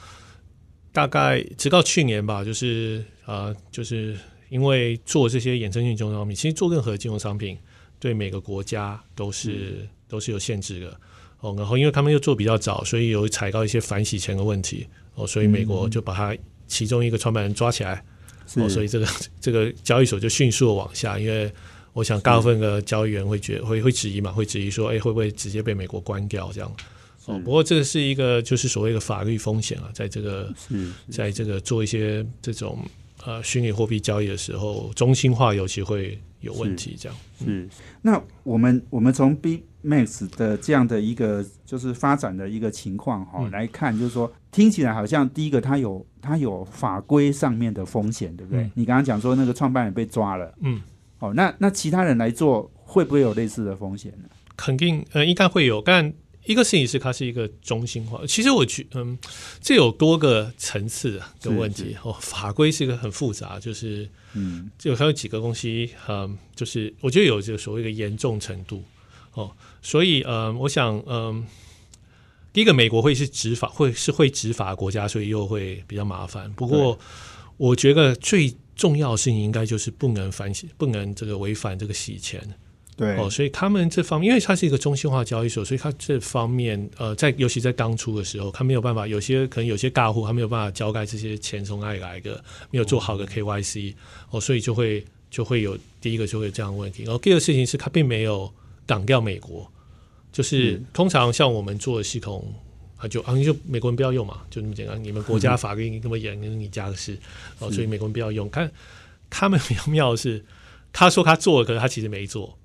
[0.91, 4.17] 大概直到去年吧，就是啊、就是
[4.49, 7.55] 因为做这些衍生性金融商品，其实做任何金融商品
[7.99, 10.99] 对每个国家都是、都是有限制的。
[11.41, 14.87] 哦，然后因为他们又做比较早，所以有踩到一些反洗钱的问题。
[15.13, 16.35] 哦，所以美国就把他
[16.67, 18.03] 其中一个创办人抓起来。
[18.51, 18.59] 是。
[18.59, 19.07] 哦，所以这个
[19.39, 21.49] 这个交易所就迅速的往下，因为
[21.93, 26.75] 我想大部分的交易员会觉会会质疑嘛，会质疑说，哎，会不会直接被美国关掉这样？
[27.25, 30.51] 哦，不过这个是一个就是所谓的法律风险啊，在这个
[31.11, 32.83] 在这个做一些这种
[33.25, 37.17] 呃虚拟货币交易的时候，中心化尤其会有问题这样。
[37.39, 37.67] 是。
[38.01, 48.63] 那我们我们从 BMax 的这样的一个就是发展的一个情况哈、嗯来看，就是说听起来好像第一个它有它有法规上面的风险，对不对？
[48.63, 50.81] 嗯你刚刚讲说那个创办人被抓了，嗯，
[51.19, 54.29] 哦，那那其他人来做会不会有类似的风险呢？
[54.55, 56.13] 肯定呃应该会有，但
[56.45, 58.21] 一个事情是它是一个中心化。
[58.25, 59.17] 其实我觉嗯，
[59.61, 62.15] 这有多个层次的问题哦。
[62.19, 68.83] 法规是一个很复杂，就是嗯，就还有几个东西，嗯，就是我觉得有这个所谓的严重程度
[69.33, 69.51] 哦。
[69.81, 71.45] 所以嗯，我想嗯，
[72.51, 76.51] 第一个美国会是执法，会是会执法的国家，所以又会比较麻烦。
[76.53, 76.97] 不过
[77.57, 82.41] 我觉得最重要的事情应该就是不能反洗，不能这个违反这个洗钱。
[82.99, 93.93] 对，哦，所以他们这方面，因为它是一个中心化交易所，所以它这方面，呃，在尤其在刚出的时候，他没有办法，有些可能有些大户他没有办法交代这些钱从哪里来的，没有做好的 KYC，
[94.31, 97.03] 哦，所以就会就会有第一个就会有这样的问题。
[97.03, 98.51] 然后第二个事情是，它并没有
[98.85, 99.65] 挡掉美国，
[100.33, 102.53] 就是嗯通常像我们做的系统。
[103.01, 105.01] 啊，就啊，你就美国人不要用嘛，就那么简单。
[105.01, 107.17] 你们国家 法律那么严，那是你家的事
[107.59, 108.49] 哦，所以美国人不要用。
[108.49, 108.69] 看
[109.29, 110.43] 他们 比较妙的是，
[110.91, 112.57] 他说他做了，可是他其实没做。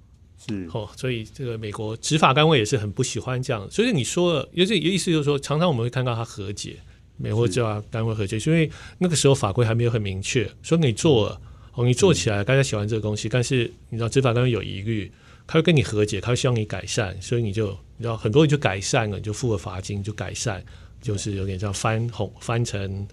[0.46, 0.68] 是。
[0.72, 3.70] 哦，所以这个美国执法单位也是很不喜欢这样。
[3.70, 6.76] 所以你说了，有这意思就是说，常常我们会看到他和解，
[7.16, 11.40] 美国执法单位和解，因为那个时候法规还没有很明确，说你做了，
[11.74, 15.10] 哦，你做起来，大家喜欢这个东西，但是你知道执法单位有疑虑，
[15.46, 20.62] 他会跟你和解，他会希望你改善，所以你就你知道很多人就改善了，你就付了罚金就改善，
[21.00, 23.06] 就是有点像翻红翻成，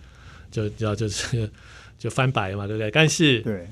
[0.49, 1.49] 就知道就是
[2.01, 2.89] 就翻白嘛，对不对？
[2.89, 3.67] 但是对，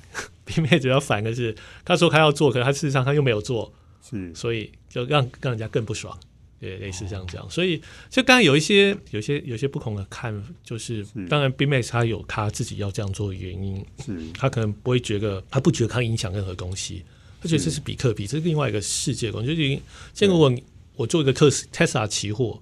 [0.46, 3.74] 平面主要反的是，他说他要做，可是他事实上他又没有做。
[4.08, 6.15] 是所以就让让人家更不爽，
[6.60, 7.50] 对，类似像这样。
[7.50, 10.32] 所以就刚刚有一些有些有些不同的看，
[10.63, 17.04] 就是当然 BMax 他有他自己要这样做的原因，是他可能不会觉得他不觉得他影响任何东西，
[17.42, 19.44] 他觉得这是比特币，这是另外一个世界观。
[19.44, 19.82] 就是现
[20.13, 20.54] 在如果
[20.96, 22.62] 我做一个特斯 Tesla 期货。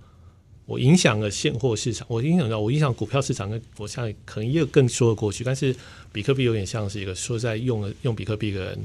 [0.68, 5.44] 我影响了现货市场，我影响到我影响股票市场，跟我现在可能也更说得过去。
[5.44, 5.76] 但是
[6.12, 8.80] 比特币有点像是一个说在用了用比特币的人，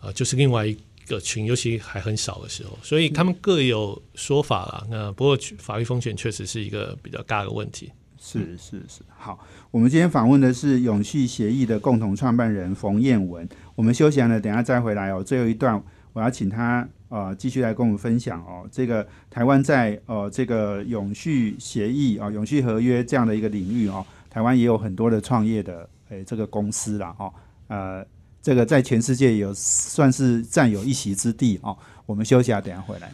[0.00, 0.74] 啊、就是另外一
[1.06, 4.86] 个群，尤其还很少的时候，所以他们各有说法啦。
[4.90, 7.92] 那不过法律风险确实是一个比较大的问题。
[8.18, 9.38] 是是是，好，
[9.70, 13.46] 我们今天访问的是永续协议的共同创办人冯彦文。
[13.74, 15.22] 我们休息完了，等下再回来哦。
[15.22, 27.30] 最后一段，我要请他呃继续来跟我们分享哦，这个台湾在呃这个永续协议啊、永续合约这样的一个领域哦，台湾也有很多的创业的诶这个公司啦哦，
[27.68, 28.02] 呃，
[28.40, 31.76] 这个在全世界有算是占有一席之地哦。
[32.06, 33.12] 我们休息啊，等一下回来。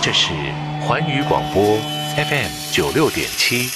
[0.00, 0.32] 这是
[0.86, 1.76] 环宇广播
[2.14, 3.68] FM 九六点七。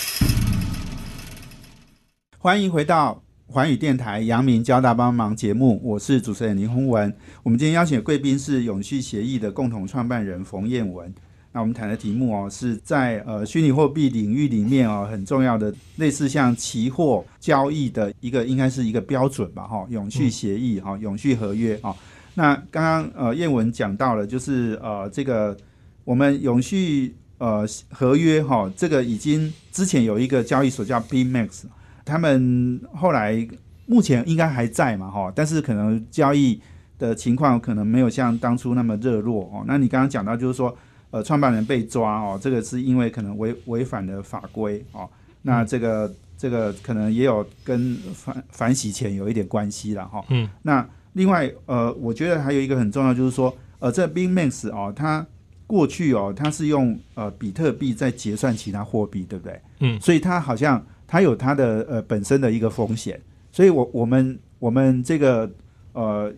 [2.38, 3.20] 欢迎回到
[3.52, 7.12] 环宇电台阳明交大帮忙节目，我是主持人林宏文。
[7.42, 11.12] 我们今天邀请的贵宾是永续协议的共同创办人冯彦文。
[11.50, 19.64] 那我们谈的题目哦，是在呃虚拟货币领域里面哦很重要的，类似像期货交易的一个，应该是一个标准吧？
[19.64, 21.92] 哈，永续协议哈，永续合约哈。
[22.34, 25.56] 那刚刚呃燕文讲到了，就是呃这个
[26.04, 31.64] 我们永续呃合约哈，这个已经之前有一个交易所叫 BMax，
[32.10, 33.46] 他们后来
[33.86, 36.60] 目前应该还在嘛哈，但是可能交易
[36.98, 39.64] 的情况可能没有像当初那么热络哦。
[39.66, 40.76] 那你刚刚讲到就是说。
[41.12, 45.10] 呃，创办人被抓哦，这个是因为可能违违反了法规哦。
[45.42, 50.24] 那这个这个可能也有跟反反洗钱有一点关系了哈。
[50.28, 50.48] 嗯。
[50.62, 55.26] 那另外呃，我觉得还有一个很重要就是说，呃，这 BingMax 哦，它
[55.66, 59.60] 过去哦，它是用呃比特币在结算其他货币，对不对？
[59.80, 60.00] 嗯。
[60.00, 63.20] 所以它好像它有它的呃本身的一个风险，
[63.50, 65.50] 所以我我们我们这个
[65.92, 66.32] 呃。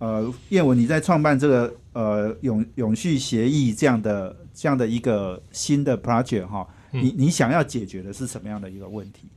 [0.00, 9.28] 呃，燕文，你在创办这个呃永永续协议这样的这样的一个新的 project 哈，你你想要解决的是什么样的一个问题？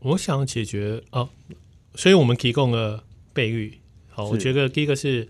[0.00, 1.26] 我想解决啊，
[1.94, 3.78] 所以我们提供了倍率。
[4.10, 5.26] 好，我觉得第一个是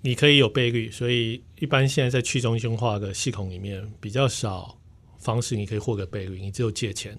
[0.00, 4.76] 你可以有倍率，所以一般现在在去中心化的系统里面比较少
[5.18, 7.16] 方式你可以获得倍率，你只有借钱。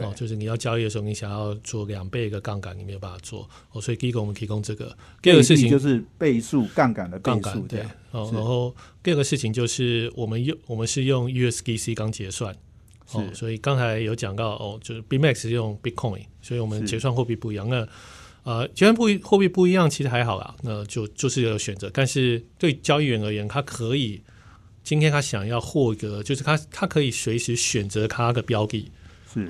[0.00, 3.80] 哦，就是你要交易的时候，你想要做两倍一个杠杆，你没有办法做哦。
[3.80, 7.84] 所以第一个我们提供这个，第二个事情就是倍数杠杆的杠杆对。
[8.10, 12.54] 哦，然后第二个事情就是我们用我们是用 USDC 刚结算
[13.12, 17.68] 哦，所以刚才有讲到哦，就是 BMax 是用 Bitcoin，所以我们结算货币不一样。
[17.68, 17.86] 那
[18.44, 21.90] 呃，结算不货币不一样，其实还好啦，那就就是有选择。
[21.94, 24.20] 但是对交易员而言，他可以
[24.82, 28.90] 今天他想要获得，就是他他可以随时选择他的标的。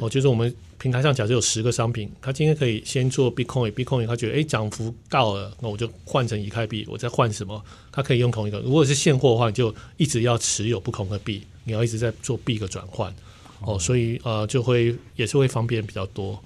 [0.01, 7.61] 哦，就是我们平台上假设有十个商品，他今天可以先做 Bitcoin，Bitcoin 他觉得哎涨幅高了，那我就换成以太币，我再换什么？
[7.91, 8.61] 他可以用同一个。
[8.61, 13.13] 如果是现货的话，你就一直要持有不同的币，你要一直在做币的转换。
[13.61, 16.41] 哦，所以呃就会也是会方便比较多。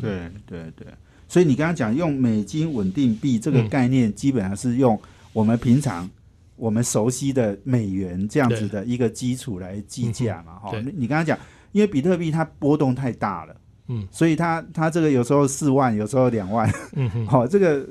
[0.00, 0.10] 对
[0.46, 0.86] 对对，
[1.28, 5.00] 所以你刚刚讲用美金稳定币这个概念，基本上是用
[5.32, 6.08] 我们平常
[6.56, 10.54] 我们熟悉的美元这样子的一个基础来计价嘛？
[10.58, 11.38] 哈，你刚刚讲。
[11.72, 13.56] 因为比特币它波动太大了，
[13.88, 17.86] 嗯，所以它它这个有时候四万，有时候两万，嗯哼，好，这个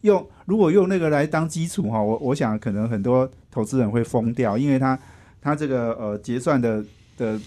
[0.00, 4.98] 用如果用那个来当基础哈，我我想可能很多投资人会疯掉，因为它
[5.40, 6.84] 它这个呃结算的
[7.16, 7.38] 的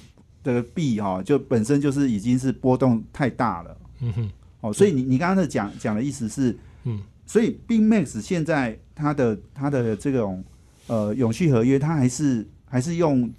[0.44, 4.30] 的币哈，就本身就是已经是波动太大了，嗯哼，
[4.62, 10.44] 哦，所以你你刚刚的讲讲的意思是，嗯，所以 b Max 现在它的它的这种
[10.88, 13.30] 呃永续合约，它还是还是用。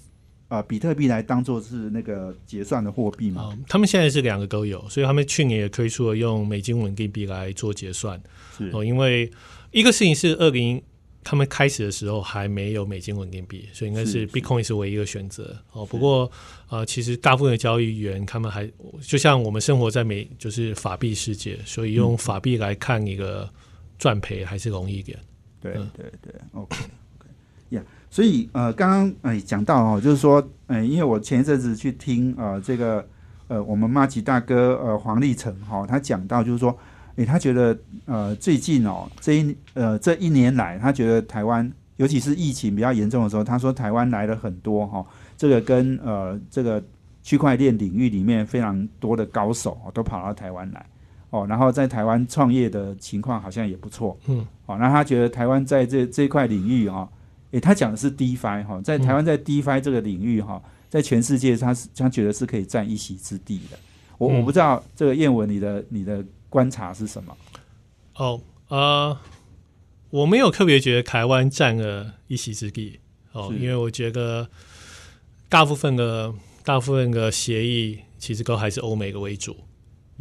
[0.51, 3.57] 啊，比特币来当做是那个结算的货币嘛？
[3.69, 8.21] 他们现在是两个都有，所以他们去年也推出了用美金稳定币来做结算。
[8.73, 9.31] 哦，因为
[9.71, 10.83] 一个事情是二零
[11.23, 15.57] 他们开始的时候还没有美金稳定币，所以应该是 Bitcoin 是唯一的选择。
[15.71, 16.29] 哦，不过
[16.67, 18.69] 啊，其实大部分的交易员他们还
[19.01, 23.49] 就像我们生活在美就是法币世界，所以用法币来看一个
[24.01, 25.17] 赚赔还是容易一点。
[25.61, 26.77] 对对对，OK
[27.19, 27.29] OK，
[27.69, 27.81] 呀。
[28.13, 33.07] 所以呃，刚刚哎讲到哦，就是说，哎，因为我前一阵子去听呃这个
[33.47, 36.77] 呃我们马吉大哥呃黄立成哈，他讲到就是说，
[37.15, 46.83] 哎，他觉得呃最近哦这一呃这一年来，他觉得台湾尤其是疫情比较严重的时候，他说台湾来了很多哈，这个跟呃这个
[47.23, 50.85] 区块链领域里面非常多的高手都跑到台湾来
[51.31, 57.09] 哦，然后在台湾创业的情况好像也不错，嗯，哦，那他觉得台湾在这这块领域哈。
[57.53, 63.79] 诶，他讲的是 DeFi 哈，在台湾在 DeFi 这个领域哈，在全世界他是他觉得是可以占一席之地的。
[64.19, 67.37] 我我不知道这个燕文你的你的观察是什么？
[68.15, 69.19] 哦，呃，
[70.11, 73.01] 我没有特别觉得台湾占了一席之地
[73.33, 74.49] 哦，因为我觉得
[75.49, 79.57] 大部分的大部分的协议其实都还是欧美的为主。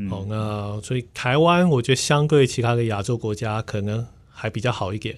[0.10, 5.16] 哦，那所以台湾我觉得相对其他的亚洲国家可能还比较好一点。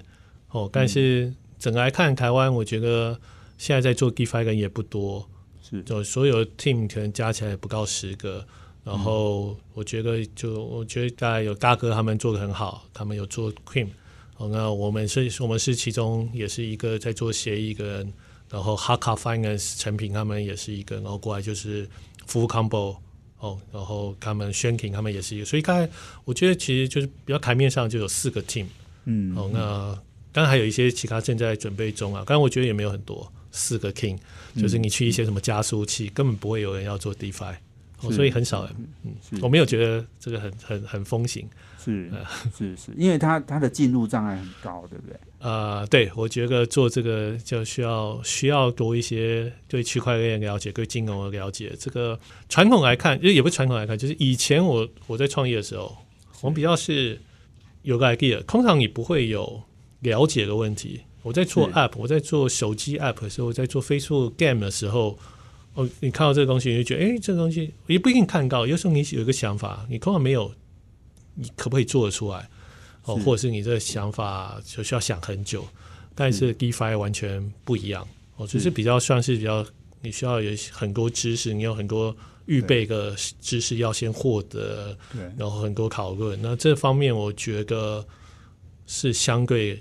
[0.49, 1.33] 哦，但是。
[1.61, 3.17] 整个来看，台湾我觉得
[3.59, 5.29] 现在在做 DeFi 人也不多，
[5.61, 8.43] 是就所有 team 可能加起来不到十个。
[8.83, 13.89] 然后我觉得，就我觉得大概有大哥他们做的很好，他们有做 Cream。
[14.37, 18.13] 哦，那我们是，我们是其中也是一个在做协议一个人。
[18.49, 21.87] 然后 Haka Finance 成品他们也是一个，然后过来就是
[22.27, 22.97] Full Combo
[23.37, 25.45] 哦，然后他们 shaking 他们也是一个。
[25.45, 25.87] 所以刚才
[26.25, 28.65] 我觉得其实就是比较台面上就有四个 team。
[29.05, 30.01] 嗯，哦，那。
[30.31, 34.17] 当然还有一些其他正在准备中啊，刚刚我觉得也没有很多四个 king，
[34.55, 37.55] 就是你去一些什么加速器，根本不会有人要做 DeFi，、
[38.01, 38.75] 哦、所以很少人。
[39.03, 41.47] 嗯是，我没有觉得这个很很很风行。
[41.83, 42.11] 是
[42.55, 45.19] 是是，因为它它的进入障碍很高，对不对？
[45.39, 51.75] 呃，对我觉得做这个就需要需要多一些对区块链了解、对金融的了解。
[51.79, 55.97] 这个传统来看，也也不是传统来看，就是以前我我在创业的时候，
[56.41, 57.19] 我们比较是
[57.81, 59.59] 有个 idea，通常你不会有
[60.01, 61.01] 了解的问题。
[61.23, 65.17] 我在做 app，我在做手机 app 的时候，我在做 Facebook game 的时候，
[65.75, 68.65] 哦，你看到这个东西，你就觉得，哎，这个东西也不一定看到。
[68.65, 70.53] 有时候你有一个想法，你根本没有，
[71.35, 72.49] 你可不可以做得出来？
[73.03, 75.65] 哦，或者是你这个想法就需要想很久。
[76.13, 79.65] 但是 DeFi 完全不一样，哦，只是比较算是比较，
[80.01, 82.15] 你需要有很多知识，你有很多
[82.47, 86.39] 预备的知识要先获得，对，然后很多讨论。
[86.41, 88.05] 那这方面我觉得
[88.85, 89.79] 是相对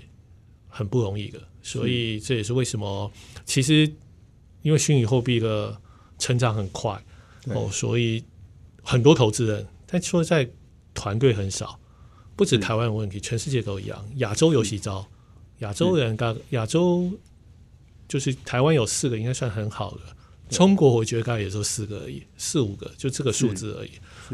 [0.71, 3.11] 很不容易的，所以这也是为什么
[3.45, 3.91] 其实
[4.63, 5.79] 因为虚拟货币的
[6.17, 6.99] 成长很快
[7.47, 8.23] 哦，所以
[8.81, 10.49] 很多投资人，但说在
[10.93, 11.77] 团队很少，
[12.35, 14.03] 不止台湾有问题，全世界都一样。
[14.15, 15.05] 亚洲有几招，
[15.59, 17.11] 亚洲人刚亚洲
[18.07, 20.01] 就是台湾有四个，应该算很好的。
[20.49, 23.91] 中国我觉得大概也就四个而已，四五个，就这个数字而已。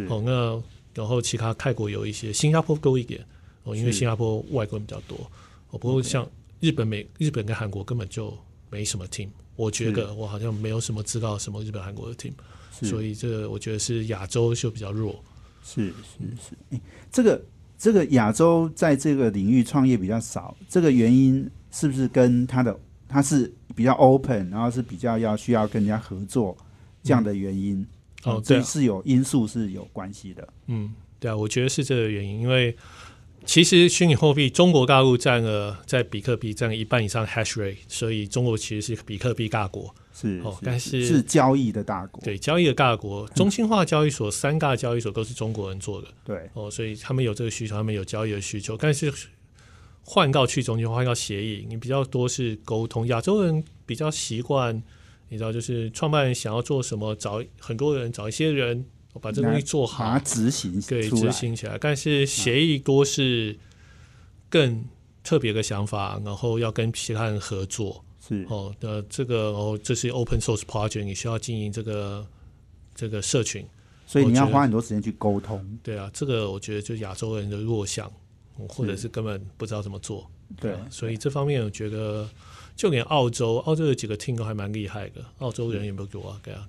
[0.07, 0.61] 哦，那
[0.93, 3.23] 然后其他泰国有一些，新加坡多一点
[3.63, 5.29] 哦，因为新加坡外国人比较多。
[5.69, 6.27] 哦，不过像
[6.59, 8.37] 日本、美日本跟韩国根本就
[8.69, 12.33] 没什么 team，我觉得我好像没有什么知道什么日本、韩国的 team，
[12.71, 15.23] 所以这个我觉得是亚洲就比较弱。
[15.63, 15.93] 是是
[16.41, 17.43] 是，诶这个
[17.77, 26.55] 这个亚洲在这个领域创业比较少，这个原因是不是跟它的它是比较 open，然后是比较要需要跟人家合作
[27.03, 27.85] 这样的原因？
[28.23, 30.47] 哦对是有因素是有关系的。
[30.65, 32.75] 嗯，对啊，我觉得是这个原因，因为
[33.47, 39.95] 其实虚拟货币中国大陆占了在比特币占了一半以上 hash rate，所以中国其实是比特币大国。
[40.13, 46.09] 是，哦但是是交易的大国，对，交易的大国，中心化交易所三大交易所都是中国人做的。
[46.25, 49.13] 对哦，所以他们有这个需求，他们有交易的需求，但是
[50.03, 53.07] 换到去中心化，换到协议，你比较多是沟通。
[53.07, 54.83] 亚洲人比较习惯，
[55.29, 58.85] 你知道，就是创办人想要做什么，找很多人，找一些人
[59.17, 61.77] 把这个东西做好把它，执行对，执行起来。
[61.77, 63.57] 但是协议多是
[64.49, 64.85] 更
[65.23, 68.03] 特别的想法，然后要跟其他人合作。
[68.27, 72.27] 是哦，呃，这个哦，这是 open source project，你需要经营这个
[72.93, 73.65] 这个社群。
[74.05, 75.79] 所以你要花很多时间去沟通。
[75.83, 78.11] 对啊，这个我觉得就是亚洲人的弱项，
[78.67, 80.29] 或者是根本不知道怎么做。
[80.61, 82.27] 对啊所以这方面我觉得，
[82.77, 86.65] 就连澳洲，澳洲有几个 team 都还蛮厉害的，澳洲人也不多啊，对啊，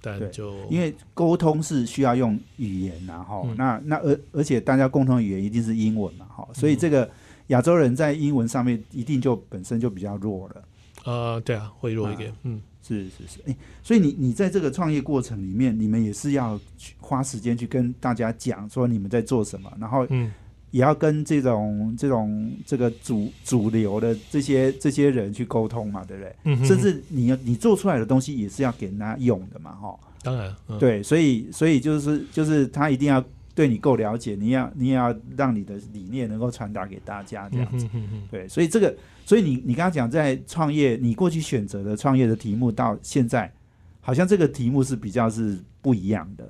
[0.00, 3.54] 但就因为沟通是需要用语言呐，哈、嗯。
[3.56, 7.08] 那那而而且大家共同语言一定是英文嘛，哈，所嗯以这个
[7.46, 10.64] 亚洲人在英文上面一定就本身就比较弱了，
[11.04, 20.32] 呃，对啊，会弱一啊点，嗯，是是是，哎、所以你你在这个创业过程里面，你们也是要去花时间去跟大家讲说你们在做什么，然后嗯，
[20.72, 26.34] 也要跟这种这种这个主主流的这些这些人去沟通嘛，对不对？
[26.44, 29.96] 嗯哼甚至你你做出来的东西也是要给人家用的嘛，哈。
[30.24, 33.22] 当然，嗯，对，所以所以就是就是他一定要
[33.54, 37.86] 对你够了解，你要你也要让你的理念能够传达给大家这嗯样子。
[37.86, 38.94] 嗯哼哼，对，所以这个，
[39.26, 43.52] 所以你你刚刚讲在创业，你过去选择的创业的题目到现在，
[44.00, 46.48] 好像这个题目是比较是不一样的。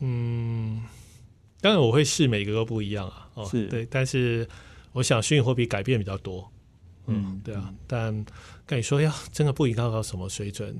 [0.00, 0.82] 嗯，
[1.64, 3.64] 当然我会试每个都不一样啊，哦，是。
[3.68, 4.46] 对，但是
[4.92, 6.52] 我想虚拟货币改变比较多，
[7.06, 8.22] 嗯嗯，对啊，但
[8.66, 10.78] 跟你说要真的不一定到什么水准，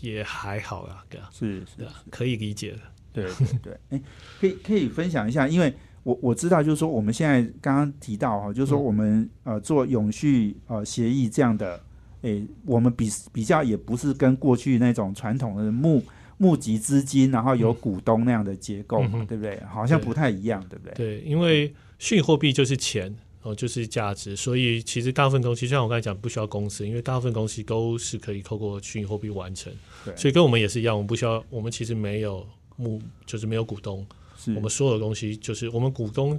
[0.00, 2.78] 也还好啦，对啊，是是可以理解的，
[3.12, 4.02] 对对对，哎，
[4.40, 5.74] 可以可以分享一下，因为
[6.04, 8.84] 我我知道，就是说我们现在刚刚提到哈，就是说嗯。
[8.84, 11.82] 我们、呃做永续呃协议这样的，
[12.22, 16.00] 诶，我们比比较也不是跟过去那种传统的募
[16.40, 19.62] 募集资金，然后有股东那样的结构嘛，嗯对不对？
[19.70, 20.94] 好像不太一样，对不对？
[20.94, 23.14] 对，因为虚拟货币就是钱。
[23.42, 29.72] 哦，就是价值，所以其实大部分东西，就像我刚才讲，不需要公司，因为大部分东西都是可以透过虚拟货币完成。
[30.04, 34.06] 对所以跟我们也是一样，我们不需要，我们其实没有目，就是没有股东，
[34.54, 36.38] 我们所有的东西就是我们股东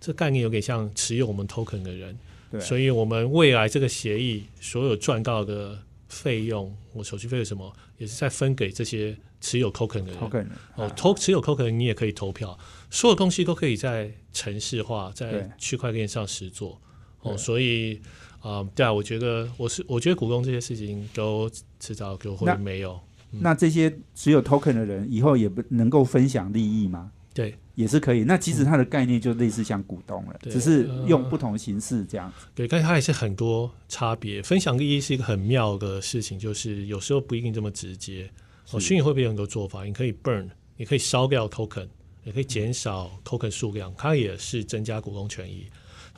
[0.00, 2.18] 这概念有点像持有我们 token 的人，
[2.50, 5.78] 对，所以我们未来这个协议所有赚到的
[6.08, 10.20] 费用，我手续费什么，也是在分给这些持有 token 的人。
[10.20, 12.58] token 哦，投持有 token 你也可以投票，
[12.90, 16.80] 所有东西都可以在城市化，在区块链上实做。
[17.20, 18.00] 哦，所以
[18.40, 21.50] 啊、对啊，我觉得我是我觉得股东这些事情都
[21.80, 22.98] 迟早就会那没有。
[23.30, 27.12] 那这些持有 token 的人以后也不能够分享利益吗？
[27.34, 28.24] 对也是可以。
[28.24, 32.48] 那其实它的概念就类似像股东了，对只是用不同形式这样子。
[32.52, 34.42] 对，但是它也是很多差别。
[34.42, 38.28] 分享利益是一个很妙的事情，就是有时候不一定这么直接。
[38.72, 41.86] 哦，虚拟货币有很多做法，你可以 burn，你可以烧掉 token，
[42.24, 45.64] 也可以减少 token 数量，它也是增加股东权益。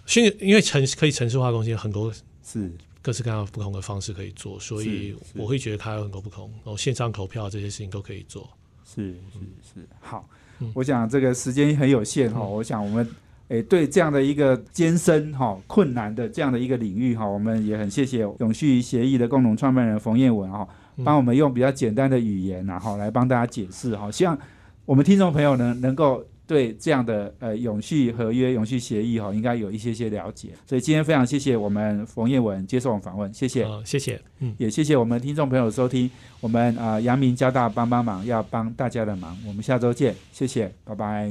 [0.07, 2.11] 虚拟因为城可以城市化东西很多
[2.43, 6.51] 是各式各样不同的方式可以做，所以我会觉得它有很多不同。
[6.65, 8.49] 然后线上投票这些事情都可以做。
[8.85, 9.39] 是是
[9.75, 10.37] 是，好嗯，
[10.75, 13.07] 我想这个时间很有限哈，我想我们
[13.49, 21.05] 诶对这样的一个艰深哈困难的这样的一个领域哈，我们也很谢谢永续协议的共同创办人冯彦文哈，嗯。
[21.05, 24.39] 帮我们用比较简单的语言然后来帮大家解释哈，希望
[24.85, 26.25] 我们听众朋友呢能够。
[26.51, 30.49] 对这样的呃永续合约、永续协议哈，应该有一些些了解。
[30.67, 33.63] 所以今天非常谢谢我们冯彦文接受我们访问，谢谢。
[33.63, 34.21] 啊、谢谢。
[34.41, 41.31] 嗯，也谢谢我们听众朋友收听，我们啊、呃阳明交大帮帮忙，要帮大家的忙，我们下周见，谢谢，拜拜。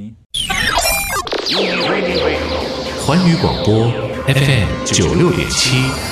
[3.05, 3.91] 环宇广播
[4.25, 6.08] FM 九六点七。